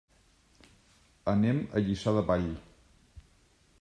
Anem 1.33 1.61
a 1.81 1.85
Lliçà 1.85 2.15
de 2.19 2.25
Vall. 2.31 2.51